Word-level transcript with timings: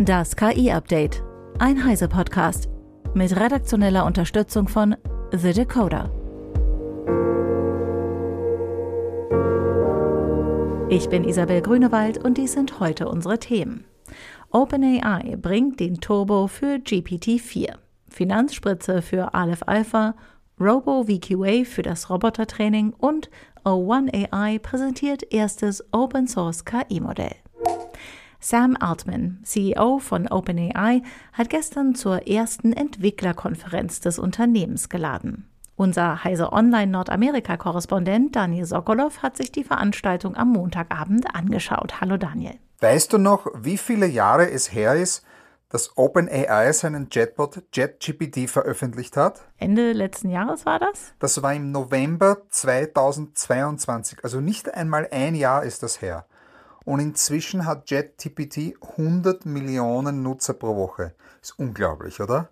Das 0.00 0.36
KI-Update. 0.36 1.24
Ein 1.58 1.84
Heise-Podcast. 1.84 2.68
Mit 3.14 3.34
redaktioneller 3.34 4.06
Unterstützung 4.06 4.68
von 4.68 4.94
The 5.32 5.52
Decoder. 5.52 6.12
Ich 10.88 11.08
bin 11.08 11.24
Isabel 11.24 11.62
Grünewald 11.62 12.18
und 12.18 12.38
dies 12.38 12.52
sind 12.52 12.78
heute 12.78 13.08
unsere 13.08 13.40
Themen. 13.40 13.86
OpenAI 14.50 15.34
bringt 15.36 15.80
den 15.80 16.00
Turbo 16.00 16.46
für 16.46 16.76
GPT-4. 16.76 17.74
Finanzspritze 18.08 19.02
für 19.02 19.34
Aleph 19.34 19.64
Alpha, 19.66 20.14
Robo 20.60 21.08
VQA 21.08 21.64
für 21.64 21.82
das 21.82 22.08
Robotertraining 22.08 22.92
und 22.92 23.30
O1 23.64 24.30
AI 24.30 24.60
präsentiert 24.60 25.24
erstes 25.32 25.84
Open 25.90 26.28
Source 26.28 26.64
KI-Modell. 26.64 27.34
Sam 28.40 28.76
Altman, 28.78 29.40
CEO 29.42 29.98
von 29.98 30.28
OpenAI, 30.28 31.02
hat 31.32 31.50
gestern 31.50 31.96
zur 31.96 32.28
ersten 32.28 32.72
Entwicklerkonferenz 32.72 34.00
des 34.00 34.20
Unternehmens 34.20 34.88
geladen. 34.88 35.48
Unser 35.74 36.22
Heise 36.22 36.52
Online 36.52 36.90
Nordamerika-Korrespondent 36.90 38.36
Daniel 38.36 38.64
Sokolov 38.64 39.22
hat 39.22 39.36
sich 39.36 39.50
die 39.50 39.64
Veranstaltung 39.64 40.36
am 40.36 40.52
Montagabend 40.52 41.34
angeschaut. 41.34 42.00
Hallo 42.00 42.16
Daniel. 42.16 42.54
Weißt 42.80 43.12
du 43.12 43.18
noch, 43.18 43.46
wie 43.54 43.76
viele 43.76 44.06
Jahre 44.06 44.50
es 44.50 44.72
her 44.72 44.94
ist, 44.94 45.24
dass 45.68 45.96
OpenAI 45.96 46.72
seinen 46.72 47.10
Chatbot 47.10 47.62
JetGPT 47.72 48.48
veröffentlicht 48.48 49.16
hat? 49.16 49.42
Ende 49.58 49.92
letzten 49.92 50.30
Jahres 50.30 50.64
war 50.64 50.78
das? 50.78 51.12
Das 51.18 51.42
war 51.42 51.54
im 51.54 51.72
November 51.72 52.38
2022, 52.48 54.24
also 54.24 54.40
nicht 54.40 54.72
einmal 54.72 55.08
ein 55.10 55.34
Jahr 55.34 55.64
ist 55.64 55.82
das 55.82 56.00
her. 56.00 56.24
Und 56.88 57.00
inzwischen 57.00 57.66
hat 57.66 57.90
JetGPT 57.90 58.76
100 58.80 59.44
Millionen 59.44 60.22
Nutzer 60.22 60.54
pro 60.54 60.74
Woche. 60.74 61.14
Ist 61.42 61.58
unglaublich, 61.58 62.18
oder? 62.18 62.48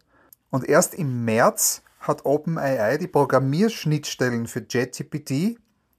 Und 0.51 0.69
erst 0.69 0.95
im 0.95 1.25
März 1.25 1.81
hat 2.01 2.27
OpenAI 2.27 2.99
die 2.99 3.07
Programmierschnittstellen 3.07 4.47
für 4.47 4.63
JetGPT 4.69 5.59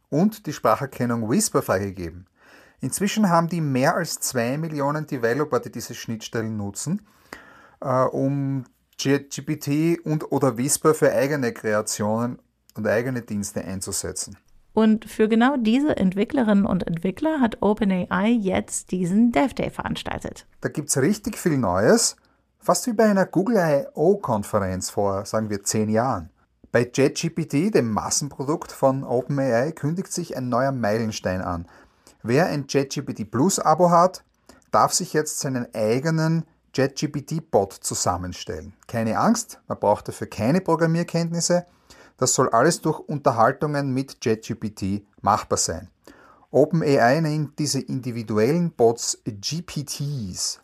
und 0.10 0.46
die 0.46 0.54
Spracherkennung 0.54 1.28
Whisper 1.28 1.64
freigegeben. 1.64 2.28
Inzwischen 2.80 3.28
haben 3.28 3.48
die 3.50 3.60
mehr 3.60 3.96
als 3.96 4.20
2 4.20 4.60
Millionen 4.60 5.08
Developer, 5.08 5.60
die 5.60 5.72
diese 5.72 5.96
Schnittstellen 5.96 6.58
nutzen, 6.58 7.08
äh, 7.82 8.04
um 8.04 8.66
JetGPT 9.00 10.06
und 10.06 10.32
oder 10.32 10.58
Whisper 10.58 10.94
für 10.94 11.12
eigene 11.12 11.54
Kreationen 11.54 12.38
und 12.76 12.86
eigene 12.86 13.24
Dienste 13.24 13.66
einzusetzen. 13.66 14.38
Und 14.78 15.06
für 15.06 15.28
genau 15.28 15.58
diese 15.58 15.98
Entwicklerinnen 15.98 16.68
und 16.68 16.86
Entwickler 16.86 17.42
hat 17.42 17.64
OpenAI 17.64 18.28
jetzt 18.30 18.92
diesen 18.92 19.32
Dev 19.32 19.56
Day 19.56 19.72
veranstaltet. 19.72 20.46
Da 20.62 20.70
gibt 20.70 20.90
es 20.90 20.98
richtig 21.02 21.36
viel 21.36 21.58
Neues, 21.58 22.16
fast 22.60 22.86
wie 22.86 22.94
bei 22.94 23.06
einer 23.06 23.26
Google 23.26 23.58
I.O.-Konferenz 23.58 24.92
vor, 24.92 25.26
sagen 25.26 25.50
wir, 25.50 25.64
zehn 25.64 25.90
Jahren. 25.90 26.30
Bei 26.72 26.88
JetGPT, 26.94 27.74
dem 27.74 27.92
Massenprodukt 27.92 28.72
von 28.72 29.04
OpenAI, 29.04 29.72
kündigt 29.72 30.14
sich 30.14 30.38
ein 30.38 30.48
neuer 30.48 30.72
Meilenstein 30.72 31.42
an. 31.42 31.66
Wer 32.22 32.46
ein 32.46 32.66
JetGPT 32.70 33.32
Plus 33.32 33.58
Abo 33.58 33.90
hat, 33.90 34.24
darf 34.70 34.94
sich 34.94 35.12
jetzt 35.12 35.40
seinen 35.40 35.74
eigenen 35.74 36.44
JetGPT-Bot 36.76 37.74
zusammenstellen. 37.74 38.74
Keine 38.86 39.18
Angst, 39.18 39.60
man 39.68 39.80
braucht 39.80 40.08
dafür 40.08 40.28
keine 40.28 40.62
Programmierkenntnisse. 40.62 41.66
Das 42.18 42.34
soll 42.34 42.50
alles 42.50 42.82
durch 42.82 43.00
Unterhaltungen 43.00 43.94
mit 43.94 44.18
JetGPT 44.24 45.06
machbar 45.22 45.58
sein. 45.58 45.90
OpenAI 46.52 47.22
nennt 47.22 47.60
diese 47.60 47.80
individuellen 47.80 48.72
Bots 48.72 49.20
GPTs. 49.26 50.62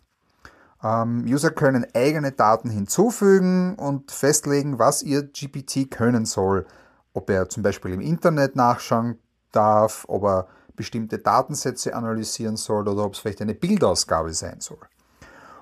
Ähm, 0.82 1.24
User 1.26 1.50
können 1.50 1.86
eigene 1.94 2.32
Daten 2.32 2.68
hinzufügen 2.70 3.74
und 3.76 4.10
festlegen, 4.10 4.78
was 4.78 5.02
ihr 5.02 5.22
GPT 5.22 5.90
können 5.90 6.26
soll. 6.26 6.66
Ob 7.12 7.30
er 7.30 7.48
zum 7.48 7.62
Beispiel 7.62 7.92
im 7.92 8.00
Internet 8.00 8.56
nachschauen 8.56 9.18
darf, 9.52 10.04
ob 10.08 10.24
er 10.24 10.48
bestimmte 10.74 11.18
Datensätze 11.18 11.94
analysieren 11.94 12.56
soll 12.56 12.88
oder 12.88 13.04
ob 13.04 13.14
es 13.14 13.20
vielleicht 13.20 13.40
eine 13.40 13.54
Bildausgabe 13.54 14.34
sein 14.34 14.60
soll. 14.60 14.80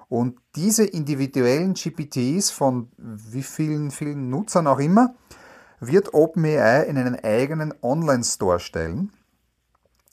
Und 0.08 0.38
diese 0.56 0.84
individuellen 0.84 1.74
GPTs 1.74 2.50
von 2.50 2.88
wie 2.96 3.42
vielen, 3.42 3.90
vielen 3.90 4.30
Nutzern 4.30 4.66
auch 4.66 4.78
immer, 4.78 5.14
wird 5.86 6.14
OpenAI 6.14 6.84
in 6.84 6.96
einen 6.96 7.16
eigenen 7.22 7.74
Online-Store 7.82 8.60
stellen. 8.60 9.12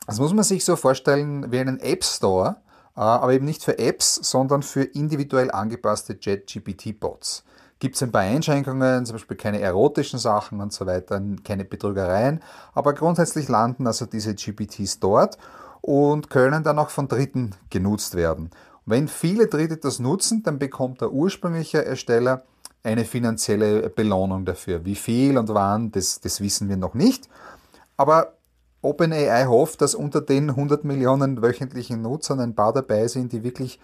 Das 0.07 0.19
muss 0.19 0.33
man 0.33 0.43
sich 0.43 0.65
so 0.65 0.75
vorstellen 0.75 1.51
wie 1.51 1.59
einen 1.59 1.79
App 1.79 2.03
Store, 2.03 2.57
äh, 2.95 3.01
aber 3.01 3.33
eben 3.33 3.45
nicht 3.45 3.63
für 3.63 3.77
Apps, 3.77 4.15
sondern 4.15 4.63
für 4.63 4.83
individuell 4.83 5.51
angepasste 5.51 6.17
JetGPT-Bots. 6.19 7.43
Gibt 7.77 7.95
es 7.95 8.03
ein 8.03 8.11
paar 8.11 8.23
Einschränkungen, 8.23 9.05
zum 9.05 9.15
Beispiel 9.15 9.37
keine 9.37 9.61
erotischen 9.61 10.19
Sachen 10.19 10.59
und 10.59 10.73
so 10.73 10.85
weiter, 10.85 11.21
keine 11.43 11.63
Betrügereien, 11.63 12.41
aber 12.73 12.93
grundsätzlich 12.93 13.47
landen 13.47 13.85
also 13.85 14.05
diese 14.05 14.33
GPTs 14.33 14.99
dort 14.99 15.37
und 15.81 16.29
können 16.29 16.63
dann 16.63 16.79
auch 16.79 16.89
von 16.89 17.07
Dritten 17.07 17.51
genutzt 17.69 18.15
werden. 18.15 18.49
Und 18.85 18.93
wenn 18.93 19.07
viele 19.07 19.47
Dritte 19.47 19.77
das 19.77 19.99
nutzen, 19.99 20.41
dann 20.43 20.57
bekommt 20.57 21.01
der 21.01 21.11
ursprüngliche 21.11 21.85
Ersteller 21.85 22.43
eine 22.83 23.05
finanzielle 23.05 23.89
Belohnung 23.89 24.45
dafür. 24.45 24.85
Wie 24.85 24.95
viel 24.95 25.37
und 25.37 25.49
wann, 25.49 25.91
das, 25.91 26.19
das 26.19 26.41
wissen 26.41 26.69
wir 26.69 26.77
noch 26.77 26.93
nicht. 26.93 27.29
Aber 27.97 28.33
OpenAI 28.81 29.45
hofft, 29.45 29.81
dass 29.81 29.95
unter 29.95 30.21
den 30.21 30.51
100 30.51 30.85
Millionen 30.85 31.41
wöchentlichen 31.41 32.01
Nutzern 32.01 32.39
ein 32.39 32.55
paar 32.55 32.71
dabei 32.71 33.07
sind, 33.07 33.33
die 33.33 33.43
wirklich 33.43 33.79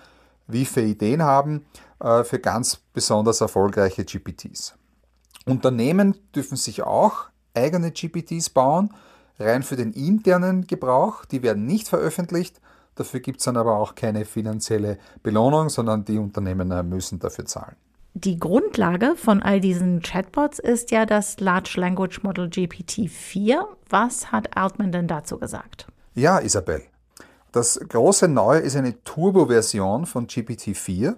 wie 0.48 0.66
viele 0.66 0.88
Ideen 0.88 1.24
haben 1.24 1.66
äh, 2.00 2.24
für 2.24 2.40
ganz 2.40 2.78
besonders 2.94 3.42
erfolgreiche 3.42 4.06
GPTs. 4.06 4.76
Unternehmen 5.46 6.16
dürfen 6.34 6.56
sich 6.56 6.84
auch 6.84 7.26
eigene 7.54 7.92
GPTs 7.92 8.50
bauen, 8.50 8.94
rein 9.40 9.64
für 9.64 9.76
den 9.76 9.92
internen 9.92 10.66
Gebrauch. 10.66 11.26
Die 11.26 11.44
werden 11.44 11.66
nicht 11.66 11.88
veröffentlicht. 11.88 12.62
Dafür 12.96 13.20
gibt 13.20 13.40
es 13.40 13.46
dann 13.46 13.58
aber 13.58 13.78
auch 13.78 13.96
keine 13.96 14.24
finanzielle 14.24 14.98
Belohnung, 15.22 15.70
sondern 15.70 16.06
die 16.06 16.18
Unternehmen 16.18 16.72
äh, 16.72 16.84
müssen 16.84 17.20
dafür 17.20 17.46
zahlen. 17.46 17.76
Die 18.18 18.40
Grundlage 18.40 19.18
von 19.18 19.44
all 19.44 19.60
diesen 19.60 20.02
Chatbots 20.02 20.60
ist 20.60 20.90
ja 20.92 21.06
das 21.06 21.42
Large 21.42 21.74
Language 21.76 22.24
Model 22.24 22.46
GPT-4. 22.46 23.66
Was 23.90 24.32
hat 24.32 24.56
Altman 24.56 24.94
denn 24.94 25.10
dazu 25.10 25.38
gesagt? 25.38 25.88
Ja, 26.14 26.40
Isabel. 26.40 26.82
Das 27.52 27.78
große 27.78 28.30
Neue 28.30 28.60
ist 28.60 28.78
eine 28.78 29.04
Turbo-Version 29.04 30.06
von 30.06 30.28
GPT-4. 30.28 31.16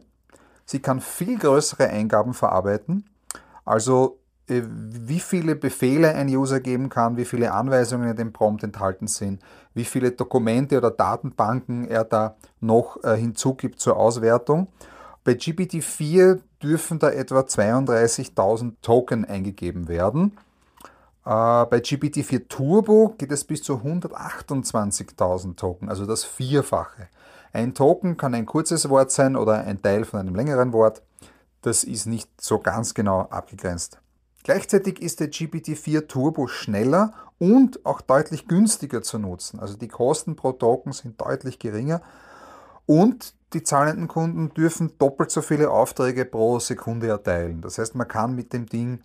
Sie 0.66 0.80
kann 0.80 1.00
viel 1.00 1.38
größere 1.38 1.88
Eingaben 1.88 2.34
verarbeiten, 2.34 3.06
also 3.64 4.18
äh, 4.48 4.64
wie 4.66 5.20
viele 5.20 5.56
Befehle 5.56 6.16
ein 6.16 6.30
User 6.30 6.60
geben 6.60 6.90
kann, 6.90 7.16
wie 7.16 7.26
viele 7.26 7.52
Anweisungen 7.52 8.10
in 8.10 8.16
dem 8.16 8.34
Prompt 8.34 8.64
enthalten 8.64 9.06
sind, 9.06 9.44
wie 9.76 9.86
viele 9.86 10.14
Dokumente 10.14 10.80
oder 10.80 10.90
Datenbanken 10.90 11.88
er 11.88 12.06
da 12.06 12.38
noch 12.60 13.04
äh, 13.04 13.16
hinzugibt 13.16 13.80
zur 13.80 13.98
Auswertung. 13.98 14.70
Bei 15.28 15.34
GPT-4 15.34 16.40
dürfen 16.64 17.00
da 17.00 17.10
etwa 17.10 17.42
32.000 17.42 18.76
Token 18.82 19.26
eingegeben 19.26 19.90
werden. 19.90 20.38
Äh, 21.26 21.66
bei 21.66 21.80
GPT-4 21.80 22.48
Turbo 22.48 23.14
geht 23.18 23.34
es 23.34 23.44
bis 23.44 23.62
zu 23.62 23.74
128.000 23.74 25.58
Token, 25.58 25.90
also 25.90 26.06
das 26.06 26.24
Vierfache. 26.24 27.10
Ein 27.52 27.74
Token 27.74 28.16
kann 28.16 28.36
ein 28.36 28.46
kurzes 28.46 28.88
Wort 28.88 29.12
sein 29.12 29.36
oder 29.36 29.66
ein 29.66 29.82
Teil 29.82 30.06
von 30.06 30.22
einem 30.22 30.34
längeren 30.34 30.72
Wort. 30.72 31.02
Das 31.62 31.84
ist 31.84 32.06
nicht 32.06 32.30
so 32.40 32.60
ganz 32.60 32.94
genau 32.94 33.24
abgegrenzt. 33.24 34.00
Gleichzeitig 34.44 35.02
ist 35.02 35.20
der 35.20 35.30
GPT-4 35.30 36.08
Turbo 36.08 36.48
schneller 36.48 37.12
und 37.38 37.86
auch 37.86 38.00
deutlich 38.00 38.48
günstiger 38.48 39.02
zu 39.02 39.20
nutzen. 39.20 39.60
Also 39.60 39.76
die 39.76 39.90
Kosten 39.90 40.38
pro 40.38 40.54
Token 40.54 40.94
sind 40.94 41.20
deutlich 41.20 41.60
geringer 41.60 42.02
und 42.86 43.34
die 43.54 43.64
zahlenden 43.64 44.08
Kunden 44.08 44.54
dürfen 44.54 44.98
doppelt 44.98 45.32
so 45.32 45.42
viele 45.42 45.70
Aufträge 45.70 46.26
pro 46.26 46.60
Sekunde 46.60 47.08
erteilen. 47.08 47.62
Das 47.62 47.78
heißt, 47.78 47.96
man 47.96 48.08
kann 48.08 48.36
mit 48.36 48.52
dem 48.52 48.66
Ding 48.66 49.00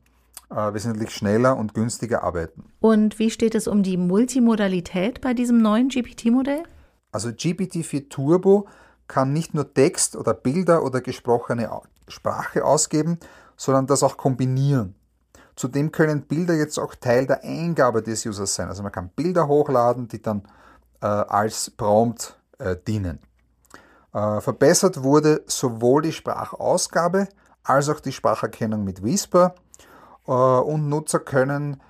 äh, 0.50 0.74
wesentlich 0.74 1.10
schneller 1.10 1.56
und 1.56 1.74
günstiger 1.74 2.22
arbeiten. 2.22 2.64
Und 2.80 3.18
wie 3.18 3.30
steht 3.30 3.54
es 3.54 3.68
um 3.68 3.82
die 3.82 3.96
Multimodalität 3.96 5.20
bei 5.20 5.34
diesem 5.34 5.58
neuen 5.58 5.88
GPT-Modell? 5.88 6.64
Also 7.12 7.28
GPT-4 7.28 8.08
Turbo 8.08 8.66
kann 9.06 9.32
nicht 9.32 9.54
nur 9.54 9.72
Text 9.72 10.16
oder 10.16 10.34
Bilder 10.34 10.82
oder 10.82 11.00
gesprochene 11.00 11.70
Sprache 12.08 12.64
ausgeben, 12.64 13.18
sondern 13.56 13.86
das 13.86 14.02
auch 14.02 14.16
kombinieren. 14.16 14.94
Zudem 15.54 15.92
können 15.92 16.22
Bilder 16.22 16.54
jetzt 16.54 16.78
auch 16.78 16.94
Teil 16.94 17.26
der 17.26 17.44
Eingabe 17.44 18.02
des 18.02 18.24
Users 18.24 18.54
sein. 18.54 18.68
Also 18.68 18.82
man 18.82 18.90
kann 18.90 19.10
Bilder 19.10 19.46
hochladen, 19.46 20.08
die 20.08 20.20
dann 20.20 20.42
äh, 21.02 21.06
als 21.06 21.70
Prompt 21.70 22.40
äh, 22.58 22.74
dienen. 22.88 23.18
Äh, 24.14 24.40
verbessert 24.40 25.02
wurde 25.02 25.42
sowohl 25.46 26.02
die 26.02 26.12
Sprachausgabe 26.12 27.28
als 27.64 27.88
auch 27.88 28.00
die 28.00 28.12
Spracherkennung 28.12 28.84
mit 28.84 29.02
Whisper 29.02 29.54
äh, 30.26 30.32
und 30.32 30.88
Nutzer 30.88 31.20
können 31.20 31.80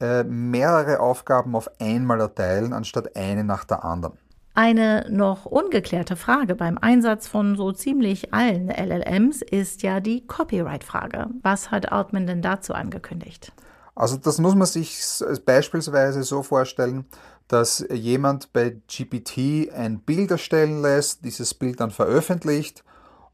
äh, 0.00 0.24
mehrere 0.24 1.00
Aufgaben 1.00 1.54
auf 1.54 1.70
einmal 1.80 2.20
erteilen, 2.20 2.72
anstatt 2.72 3.16
eine 3.16 3.44
nach 3.44 3.64
der 3.64 3.84
anderen. 3.84 4.18
Eine 4.54 5.06
noch 5.10 5.44
ungeklärte 5.44 6.16
Frage 6.16 6.54
beim 6.54 6.78
Einsatz 6.78 7.28
von 7.28 7.56
so 7.56 7.72
ziemlich 7.72 8.32
allen 8.32 8.68
LLMs 8.70 9.42
ist 9.42 9.82
ja 9.82 10.00
die 10.00 10.26
Copyright-Frage. 10.26 11.26
Was 11.42 11.70
hat 11.70 11.92
Altman 11.92 12.26
denn 12.26 12.40
dazu 12.40 12.72
angekündigt? 12.72 13.52
Also 13.96 14.18
das 14.18 14.38
muss 14.38 14.54
man 14.54 14.66
sich 14.66 15.00
beispielsweise 15.46 16.22
so 16.22 16.42
vorstellen, 16.42 17.06
dass 17.48 17.84
jemand 17.90 18.52
bei 18.52 18.76
GPT 18.86 19.72
ein 19.72 20.00
Bild 20.00 20.30
erstellen 20.30 20.82
lässt, 20.82 21.24
dieses 21.24 21.54
Bild 21.54 21.80
dann 21.80 21.90
veröffentlicht 21.90 22.84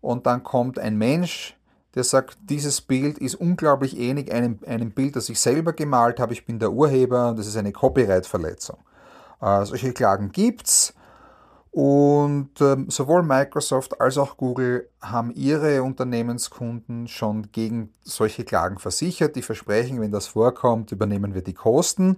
und 0.01 0.27
dann 0.27 0.45
kommt 0.45 0.79
ein 0.79 0.97
Mensch, 0.97 1.57
der 1.97 2.05
sagt, 2.05 2.39
dieses 2.43 2.81
Bild 2.81 3.19
ist 3.19 3.35
unglaublich 3.35 3.99
ähnlich 3.99 4.33
einem, 4.33 4.61
einem 4.67 4.93
Bild, 4.93 5.17
das 5.17 5.29
ich 5.29 5.41
selber 5.41 5.73
gemalt 5.73 6.21
habe, 6.21 6.33
ich 6.33 6.47
bin 6.47 6.61
der 6.61 6.73
Urheber 6.73 7.31
und 7.31 7.39
das 7.39 7.49
ist 7.49 7.57
eine 7.57 7.73
Copyright-Verletzung. 7.73 8.79
Äh, 9.41 9.65
solche 9.65 9.93
Klagen 9.93 10.31
gibt 10.31 10.69
es. 10.69 10.95
Und 11.73 12.61
ähm, 12.61 12.91
sowohl 12.91 13.23
Microsoft 13.23 13.99
als 13.99 14.19
auch 14.19 14.37
Google 14.37 14.91
haben 15.01 15.31
ihre 15.31 15.83
Unternehmenskunden 15.83 17.09
schon 17.09 17.51
gegen 17.51 17.95
solche 18.05 18.45
Klagen 18.45 18.79
versichert. 18.79 19.37
Die 19.37 19.43
versprechen, 19.43 19.99
wenn 20.01 20.13
das 20.13 20.27
vorkommt, 20.27 20.93
übernehmen 20.93 21.35
wir 21.35 21.43
die 21.43 21.55
Kosten. 21.55 22.17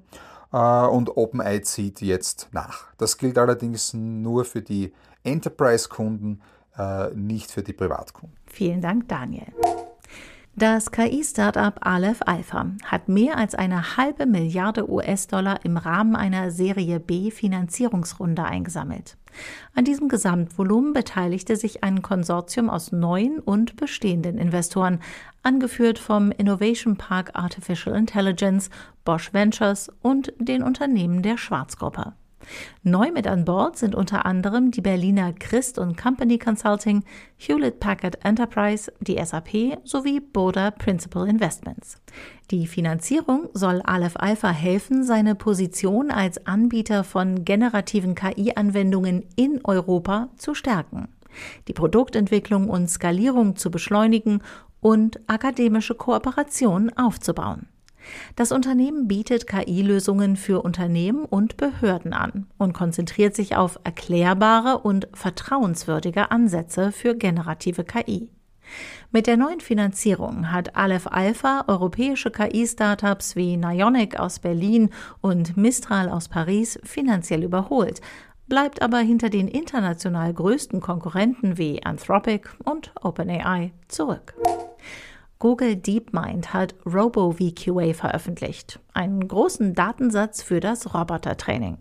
Äh, 0.52 0.56
und 0.56 1.16
OpenEye 1.16 1.62
zieht 1.62 2.00
jetzt 2.00 2.48
nach. 2.50 2.86
Das 2.98 3.16
gilt 3.16 3.38
allerdings 3.38 3.94
nur 3.94 4.44
für 4.44 4.60
die 4.60 4.92
Enterprise-Kunden, 5.22 6.42
äh, 6.76 7.10
nicht 7.14 7.52
für 7.52 7.62
die 7.62 7.72
Privatkunden. 7.72 8.36
Vielen 8.46 8.80
Dank, 8.80 9.08
Daniel. 9.08 9.46
Das 10.56 10.92
KI-Startup 10.92 11.74
Aleph 11.80 12.20
Alpha 12.26 12.66
hat 12.84 13.08
mehr 13.08 13.38
als 13.38 13.56
eine 13.56 13.96
halbe 13.96 14.24
Milliarde 14.24 14.88
US-Dollar 14.88 15.64
im 15.64 15.76
Rahmen 15.76 16.14
einer 16.14 16.52
Serie 16.52 17.00
B 17.00 17.32
Finanzierungsrunde 17.32 18.44
eingesammelt. 18.44 19.16
An 19.74 19.84
diesem 19.84 20.08
Gesamtvolumen 20.08 20.92
beteiligte 20.92 21.56
sich 21.56 21.82
ein 21.82 22.02
Konsortium 22.02 22.70
aus 22.70 22.92
neuen 22.92 23.40
und 23.40 23.74
bestehenden 23.74 24.38
Investoren, 24.38 25.00
angeführt 25.42 25.98
vom 25.98 26.30
Innovation 26.30 26.96
Park 26.96 27.32
Artificial 27.34 27.96
Intelligence, 27.96 28.70
Bosch 29.04 29.32
Ventures 29.34 29.90
und 30.02 30.32
den 30.38 30.62
Unternehmen 30.62 31.22
der 31.22 31.36
Schwarzgruppe. 31.36 32.12
Neu 32.82 33.11
mit 33.12 33.26
an 33.26 33.44
Bord 33.44 33.76
sind 33.76 33.94
unter 33.94 34.26
anderem 34.26 34.70
die 34.70 34.81
Berliner 34.81 35.32
Christ 35.32 35.79
Company 36.00 36.38
Consulting, 36.38 37.05
Hewlett 37.37 37.81
Packard 37.81 38.25
Enterprise, 38.25 38.93
die 39.00 39.19
SAP 39.23 39.79
sowie 39.85 40.20
Boda 40.20 40.70
Principal 40.70 41.29
Investments. 41.29 41.99
Die 42.50 42.67
Finanzierung 42.67 43.49
soll 43.55 43.81
Aleph 43.82 44.17
Alpha 44.17 44.50
helfen, 44.50 45.05
seine 45.05 45.35
Position 45.35 46.11
als 46.11 46.46
Anbieter 46.46 47.02
von 47.02 47.44
generativen 47.44 48.14
KI-Anwendungen 48.14 49.25
in 49.37 49.61
Europa 49.64 50.29
zu 50.37 50.55
stärken, 50.55 51.08
die 51.69 51.73
Produktentwicklung 51.73 52.69
und 52.69 52.88
Skalierung 52.90 53.56
zu 53.56 53.70
beschleunigen 53.70 54.43
und 54.81 55.19
akademische 55.26 55.94
Kooperationen 55.94 56.94
aufzubauen. 56.97 57.67
Das 58.36 58.52
Unternehmen 58.52 59.08
bietet 59.08 59.46
KI-Lösungen 59.46 60.36
für 60.36 60.62
Unternehmen 60.62 61.24
und 61.24 61.56
Behörden 61.56 62.12
an 62.12 62.46
und 62.58 62.72
konzentriert 62.72 63.34
sich 63.34 63.56
auf 63.56 63.78
erklärbare 63.84 64.78
und 64.78 65.08
vertrauenswürdige 65.12 66.30
Ansätze 66.30 66.92
für 66.92 67.14
generative 67.14 67.84
KI. 67.84 68.28
Mit 69.10 69.26
der 69.26 69.36
neuen 69.36 69.60
Finanzierung 69.60 70.50
hat 70.50 70.74
Aleph 70.74 71.06
Alpha 71.06 71.64
europäische 71.68 72.30
KI-Startups 72.30 73.36
wie 73.36 73.56
Nionic 73.56 74.18
aus 74.18 74.38
Berlin 74.38 74.90
und 75.20 75.56
Mistral 75.56 76.08
aus 76.08 76.28
Paris 76.28 76.78
finanziell 76.82 77.44
überholt, 77.44 78.00
bleibt 78.48 78.82
aber 78.82 78.98
hinter 78.98 79.30
den 79.30 79.48
international 79.48 80.32
größten 80.32 80.80
Konkurrenten 80.80 81.58
wie 81.58 81.84
Anthropic 81.84 82.48
und 82.64 82.92
OpenAI 83.02 83.72
zurück. 83.88 84.34
Google 85.38 85.76
DeepMind 85.76 86.54
hat 86.54 86.75
RoboVQA 86.86 87.92
veröffentlicht, 87.92 88.81
einen 88.92 89.26
großen 89.26 89.75
Datensatz 89.75 90.42
für 90.42 90.60
das 90.60 90.94
Robotertraining. 90.94 91.78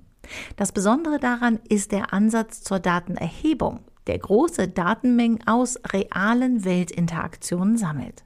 Das 0.55 0.71
Besondere 0.71 1.19
daran 1.19 1.59
ist 1.69 1.91
der 1.91 2.13
Ansatz 2.13 2.61
zur 2.61 2.79
Datenerhebung, 2.79 3.79
der 4.07 4.19
große 4.19 4.67
Datenmengen 4.67 5.45
aus 5.47 5.79
realen 5.91 6.65
Weltinteraktionen 6.65 7.77
sammelt. 7.77 8.23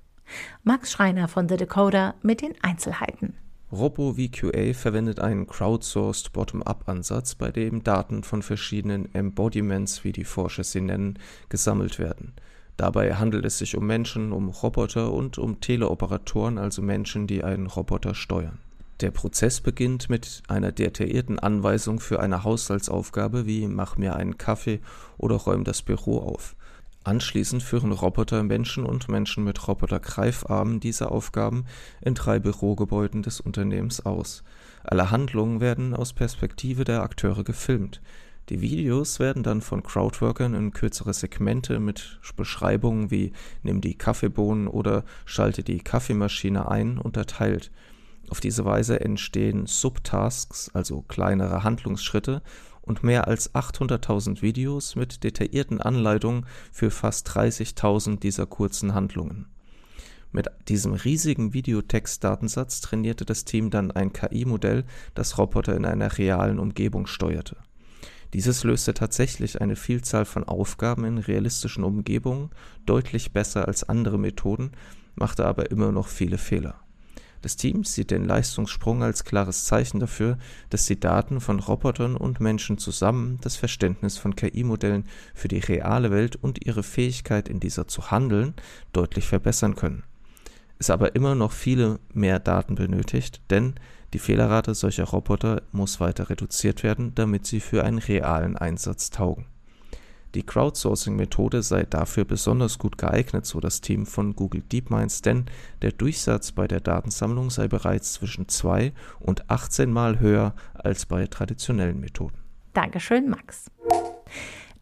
Max 0.63 0.91
Schreiner 0.91 1.27
von 1.27 1.47
The 1.47 1.57
Decoder 1.57 2.15
mit 2.21 2.41
den 2.41 2.53
Einzelheiten. 2.61 3.35
RoboVQA 3.71 4.73
verwendet 4.73 5.19
einen 5.19 5.45
crowdsourced 5.45 6.31
Bottom-up-Ansatz, 6.31 7.35
bei 7.35 7.51
dem 7.51 7.83
Daten 7.83 8.23
von 8.23 8.41
verschiedenen 8.41 9.13
Embodiments, 9.13 10.05
wie 10.05 10.13
die 10.13 10.23
Forscher 10.23 10.63
sie 10.63 10.79
nennen, 10.79 11.19
gesammelt 11.49 11.99
werden. 11.99 12.33
Dabei 12.77 13.15
handelt 13.15 13.43
es 13.43 13.57
sich 13.57 13.75
um 13.75 13.87
Menschen, 13.87 14.31
um 14.31 14.49
Roboter 14.49 15.11
und 15.11 15.39
um 15.39 15.59
Teleoperatoren, 15.59 16.59
also 16.59 16.83
Menschen, 16.83 17.25
die 17.25 17.43
einen 17.43 17.65
Roboter 17.65 18.13
steuern. 18.13 18.59
Der 19.01 19.11
Prozess 19.11 19.61
beginnt 19.61 20.09
mit 20.09 20.41
einer 20.47 20.71
detaillierten 20.71 21.37
Anweisung 21.37 21.99
für 21.99 22.19
eine 22.19 22.43
Haushaltsaufgabe 22.43 23.45
wie 23.45 23.67
mach 23.67 23.97
mir 23.97 24.15
einen 24.15 24.37
Kaffee 24.37 24.79
oder 25.17 25.35
räum 25.35 25.63
das 25.63 25.83
Büro 25.83 26.19
auf. 26.19 26.55
Anschließend 27.03 27.63
führen 27.63 27.91
Roboter 27.91 28.43
Menschen 28.43 28.85
und 28.85 29.07
Menschen 29.07 29.43
mit 29.43 29.67
Roboter-Greifarmen 29.67 30.79
diese 30.79 31.09
Aufgaben 31.09 31.65
in 32.01 32.15
drei 32.15 32.39
Bürogebäuden 32.39 33.21
des 33.21 33.39
Unternehmens 33.39 34.05
aus. 34.05 34.43
Alle 34.83 35.09
Handlungen 35.09 35.61
werden 35.61 35.93
aus 35.93 36.13
Perspektive 36.13 36.83
der 36.83 37.03
Akteure 37.03 37.43
gefilmt. 37.43 38.01
Die 38.49 38.61
Videos 38.61 39.19
werden 39.19 39.43
dann 39.43 39.59
von 39.59 39.83
Crowdworkern 39.83 40.53
in 40.53 40.71
kürzere 40.71 41.13
Segmente 41.13 41.79
mit 41.79 42.19
Beschreibungen 42.37 43.11
wie 43.11 43.33
nimm 43.61 43.81
die 43.81 43.95
Kaffeebohnen 43.95 44.69
oder 44.69 45.03
schalte 45.25 45.63
die 45.63 45.79
Kaffeemaschine 45.79 46.69
ein 46.69 46.97
unterteilt. 46.97 47.71
Auf 48.29 48.39
diese 48.39 48.63
Weise 48.63 49.01
entstehen 49.01 49.65
Subtasks, 49.65 50.69
also 50.73 51.01
kleinere 51.07 51.63
Handlungsschritte, 51.63 52.41
und 52.81 53.03
mehr 53.03 53.27
als 53.27 53.53
800.000 53.53 54.41
Videos 54.41 54.95
mit 54.95 55.25
detaillierten 55.25 55.81
Anleitungen 55.81 56.45
für 56.71 56.89
fast 56.89 57.27
30.000 57.29 58.19
dieser 58.19 58.45
kurzen 58.45 58.93
Handlungen. 58.93 59.47
Mit 60.31 60.47
diesem 60.69 60.93
riesigen 60.93 61.53
Videotextdatensatz 61.53 62.79
trainierte 62.79 63.25
das 63.25 63.43
Team 63.43 63.71
dann 63.71 63.91
ein 63.91 64.13
KI-Modell, 64.13 64.85
das 65.15 65.37
Roboter 65.37 65.75
in 65.75 65.85
einer 65.85 66.17
realen 66.17 66.59
Umgebung 66.59 67.07
steuerte. 67.07 67.57
Dieses 68.33 68.63
löste 68.63 68.93
tatsächlich 68.93 69.61
eine 69.61 69.75
Vielzahl 69.75 70.25
von 70.25 70.43
Aufgaben 70.43 71.05
in 71.05 71.17
realistischen 71.17 71.83
Umgebungen 71.83 72.49
deutlich 72.85 73.31
besser 73.31 73.67
als 73.67 73.87
andere 73.87 74.17
Methoden, 74.17 74.71
machte 75.15 75.45
aber 75.45 75.71
immer 75.71 75.91
noch 75.91 76.07
viele 76.07 76.37
Fehler. 76.37 76.75
Das 77.41 77.55
Team 77.55 77.83
sieht 77.83 78.11
den 78.11 78.25
Leistungssprung 78.25 79.03
als 79.03 79.23
klares 79.23 79.65
Zeichen 79.65 79.99
dafür, 79.99 80.37
dass 80.69 80.85
die 80.85 80.99
Daten 80.99 81.39
von 81.39 81.59
Robotern 81.59 82.15
und 82.17 82.39
Menschen 82.39 82.77
zusammen 82.77 83.37
das 83.41 83.55
Verständnis 83.55 84.17
von 84.17 84.35
KI-Modellen 84.35 85.05
für 85.33 85.47
die 85.47 85.59
reale 85.59 86.11
Welt 86.11 86.35
und 86.35 86.65
ihre 86.65 86.83
Fähigkeit 86.83 87.47
in 87.47 87.59
dieser 87.59 87.87
zu 87.87 88.11
handeln 88.11 88.53
deutlich 88.91 89.27
verbessern 89.27 89.75
können. 89.75 90.03
Es 90.79 90.89
aber 90.89 91.15
immer 91.15 91.35
noch 91.35 91.51
viele 91.51 91.99
mehr 92.13 92.39
Daten 92.39 92.75
benötigt, 92.75 93.41
denn 93.49 93.75
die 94.13 94.19
Fehlerrate 94.19 94.73
solcher 94.73 95.05
Roboter 95.05 95.61
muss 95.71 95.99
weiter 95.99 96.29
reduziert 96.29 96.83
werden, 96.83 97.13
damit 97.15 97.45
sie 97.45 97.59
für 97.59 97.83
einen 97.83 97.99
realen 97.99 98.57
Einsatz 98.57 99.09
taugen. 99.09 99.45
Die 100.35 100.43
Crowdsourcing-Methode 100.43 101.63
sei 101.63 101.83
dafür 101.83 102.25
besonders 102.25 102.77
gut 102.77 102.97
geeignet, 102.97 103.45
so 103.45 103.59
das 103.59 103.81
Team 103.81 104.05
von 104.05 104.35
Google 104.35 104.61
DeepMinds, 104.61 105.21
denn 105.21 105.45
der 105.81 105.91
Durchsatz 105.91 106.51
bei 106.51 106.67
der 106.67 106.79
Datensammlung 106.79 107.49
sei 107.49 107.67
bereits 107.67 108.13
zwischen 108.13 108.47
2 108.47 108.93
und 109.19 109.49
18 109.49 109.91
Mal 109.91 110.19
höher 110.19 110.53
als 110.73 111.05
bei 111.05 111.25
traditionellen 111.27 111.99
Methoden. 111.99 112.37
Dankeschön, 112.73 113.29
Max. 113.29 113.71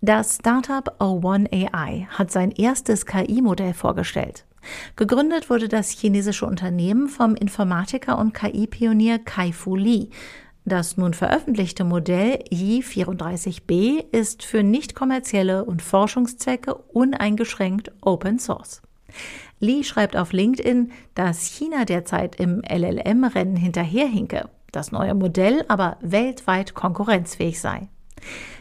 Das 0.02 0.36
Startup 0.36 1.00
O1 1.00 1.52
AI 1.54 2.08
hat 2.10 2.32
sein 2.32 2.52
erstes 2.52 3.06
KI-Modell 3.06 3.74
vorgestellt. 3.74 4.46
Gegründet 4.96 5.50
wurde 5.50 5.68
das 5.68 5.90
chinesische 5.90 6.46
Unternehmen 6.46 7.08
vom 7.08 7.36
Informatiker 7.36 8.18
und 8.18 8.34
KI-Pionier 8.34 9.20
Kai-Fu 9.20 9.76
Lee. 9.76 10.10
Das 10.66 10.98
nun 10.98 11.14
veröffentlichte 11.14 11.84
Modell 11.84 12.40
Yi34B 12.52 14.04
ist 14.12 14.44
für 14.44 14.64
nicht 14.64 14.96
kommerzielle 14.96 15.64
und 15.64 15.84
Forschungszwecke 15.84 16.74
uneingeschränkt 16.74 17.92
Open 18.02 18.40
Source. 18.40 18.82
Lee 19.60 19.84
schreibt 19.84 20.18
auf 20.18 20.34
LinkedIn, 20.34 20.92
dass 21.14 21.46
China 21.46 21.86
derzeit 21.86 22.36
im 22.38 22.62
LLM-Rennen 22.68 23.56
hinterherhinke, 23.56 24.50
das 24.72 24.92
neue 24.92 25.14
Modell 25.14 25.64
aber 25.68 25.98
weltweit 26.02 26.74
konkurrenzfähig 26.74 27.62
sei. 27.62 27.88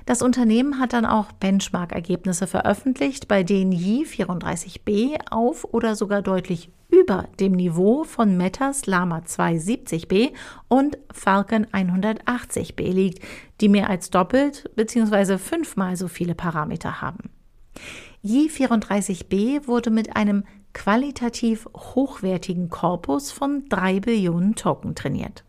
Das 0.07 0.21
Unternehmen 0.21 0.79
hat 0.79 0.93
dann 0.93 1.07
auch 1.07 1.33
Benchmark-Ergebnisse 1.33 2.47
veröffentlicht, 2.47 3.27
bei 3.29 3.43
denen 3.43 3.73
Yi 3.73 4.05
34b 4.05 5.31
auf 5.31 5.65
oder 5.73 5.97
sogar 5.97 6.21
deutlich 6.21 6.71
über 6.91 7.29
dem 7.41 7.53
Niveau 7.53 8.05
von 8.05 8.37
Metas 8.37 8.87
Lama 8.87 9.21
270b 9.27 10.33
und 10.69 10.99
Falcon 11.11 11.67
180b 11.67 12.93
liegt, 12.93 13.25
die 13.61 13.69
mehr 13.69 13.89
als 13.89 14.11
doppelt 14.11 14.71
bzw. 14.77 15.39
fünfmal 15.39 15.97
so 15.97 16.09
viele 16.09 16.35
Parameter 16.35 17.01
haben. 17.01 17.31
Yi34b 18.25 19.67
wurde 19.67 19.91
mit 19.91 20.17
einem 20.17 20.45
qualitativ 20.73 21.67
hochwertigen 21.77 22.69
Korpus 22.69 23.31
von 23.31 23.65
drei 23.69 24.01
Billionen 24.01 24.55
Token 24.55 24.95
trainiert. 24.95 25.45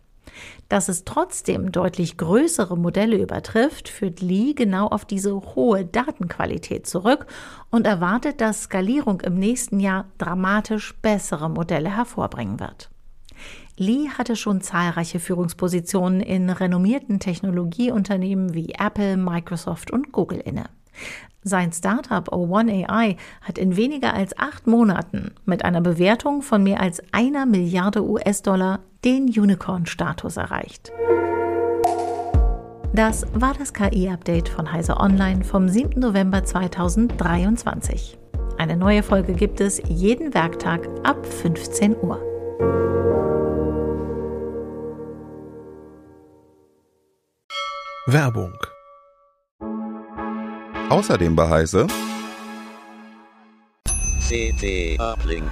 Dass 0.70 0.90
es 0.90 1.04
trotzdem 1.06 1.72
deutlich 1.72 2.18
größere 2.18 2.78
Modelle 2.78 3.18
übertrifft, 3.18 3.90
führt 3.90 4.22
Lee 4.22 4.54
genau 4.54 4.88
auf 4.88 5.06
diese 5.06 5.34
hohe 5.34 5.86
Datenqualität 5.86 6.88
zurück 6.88 7.28
und 7.70 7.86
erwartet, 7.86 8.42
dass 8.42 8.64
Skalierung 8.64 9.22
im 9.22 9.38
nächsten 9.38 9.80
Jahr 9.80 10.06
dramatisch 10.18 10.96
bessere 11.02 11.50
Modelle 11.50 11.96
hervorbringen 11.96 12.60
wird. 12.60 12.90
Lee 13.78 14.10
hatte 14.10 14.36
schon 14.36 14.62
zahlreiche 14.62 15.20
Führungspositionen 15.20 16.22
in 16.22 16.50
renommierten 16.50 17.20
Technologieunternehmen 17.20 18.54
wie 18.54 18.74
Apple, 18.78 19.18
Microsoft 19.18 19.92
und 19.92 20.14
Google 20.14 20.40
inne. 20.40 20.66
Sein 21.44 21.72
Startup 21.72 22.28
O1AI 22.32 23.18
hat 23.42 23.58
in 23.58 23.76
weniger 23.76 24.14
als 24.14 24.38
acht 24.40 24.66
Monaten 24.66 25.36
mit 25.46 25.64
einer 25.64 25.82
Bewertung 25.82 26.42
von 26.42 26.64
mehr 26.64 26.80
als 26.80 27.04
einer 27.12 27.46
Milliarde 27.46 28.04
US-Dollar 28.04 28.80
den 29.06 29.26
Unicorn-Status 29.26 30.38
erreicht. 30.38 30.92
Das 32.94 33.26
war 33.34 33.54
das 33.54 33.74
KI-Update 33.74 34.50
von 34.50 34.72
Heise 34.72 34.98
Online 34.98 35.44
vom 35.44 35.70
7. 35.70 36.00
November 36.00 36.44
2023. 36.44 38.18
Eine 38.58 38.78
neue 38.78 39.04
Folge 39.04 39.34
gibt 39.34 39.62
es 39.62 39.82
jeden 39.88 40.34
Werktag 40.34 40.88
ab 41.04 41.26
15 41.26 41.96
Uhr. 42.02 42.20
Werbung 48.08 48.54
Außerdem 50.90 51.36
bei 51.36 51.50
Heise 51.50 51.88
CT 54.28 55.00
Uplink. 55.00 55.52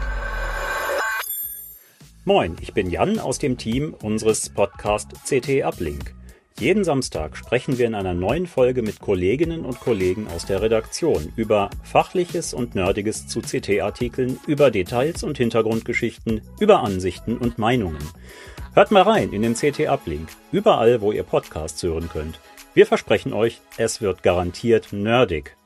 Moin, 2.25 2.55
ich 2.61 2.73
bin 2.73 2.89
Jan 2.89 3.19
aus 3.19 3.37
dem 3.37 3.57
Team 3.57 3.93
unseres 4.01 4.47
Podcast 4.47 5.11
CT 5.27 5.65
Uplink. 5.65 6.15
Jeden 6.57 6.85
Samstag 6.85 7.35
sprechen 7.35 7.77
wir 7.77 7.85
in 7.85 7.95
einer 7.95 8.13
neuen 8.13 8.47
Folge 8.47 8.81
mit 8.81 9.01
Kolleginnen 9.01 9.65
und 9.65 9.81
Kollegen 9.81 10.27
aus 10.33 10.45
der 10.45 10.61
Redaktion 10.61 11.33
über 11.35 11.69
Fachliches 11.83 12.53
und 12.53 12.75
Nerdiges 12.75 13.27
zu 13.27 13.41
CT-Artikeln, 13.41 14.39
über 14.47 14.71
Details 14.71 15.23
und 15.23 15.37
Hintergrundgeschichten, 15.37 16.39
über 16.61 16.79
Ansichten 16.79 17.37
und 17.37 17.57
Meinungen. 17.57 18.07
Hört 18.73 18.91
mal 18.91 19.03
rein 19.03 19.33
in 19.33 19.41
den 19.41 19.55
CT 19.55 19.89
Uplink, 19.89 20.29
überall 20.53 21.01
wo 21.01 21.11
ihr 21.11 21.23
Podcasts 21.23 21.83
hören 21.83 22.07
könnt. 22.07 22.39
Wir 22.73 22.85
versprechen 22.85 23.33
euch, 23.33 23.59
es 23.75 23.99
wird 23.99 24.23
garantiert 24.23 24.93
nerdig. 24.93 25.57